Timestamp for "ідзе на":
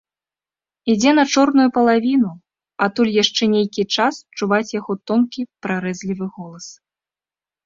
0.93-1.25